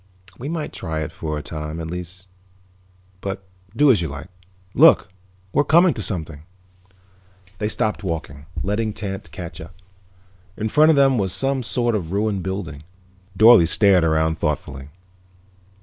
[0.39, 2.27] "We might try it for a time, at least.
[3.19, 3.43] But
[3.75, 4.29] do as you like.
[4.73, 5.09] Look,
[5.53, 6.41] we're coming to something."
[7.59, 9.75] They stopped walking, letting Tance catch up.
[10.57, 12.81] In front of them was some sort of a ruined building.
[13.37, 14.89] Dorle stared around thoughtfully.